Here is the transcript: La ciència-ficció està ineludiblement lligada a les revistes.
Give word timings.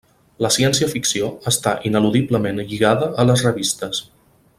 La 0.43 0.49
ciència-ficció 0.53 1.27
està 1.51 1.73
ineludiblement 1.89 2.63
lligada 2.71 3.11
a 3.25 3.27
les 3.33 3.45
revistes. 3.49 4.01